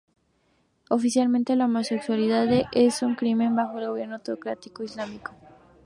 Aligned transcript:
Oficialmente, 0.89 1.55
la 1.55 1.65
homosexualidad 1.65 2.47
es 2.71 3.03
un 3.03 3.13
crimen 3.13 3.55
bajo 3.55 3.77
el 3.77 3.87
gobierno 3.87 4.17
teocrático 4.17 4.81
islámico. 4.81 5.31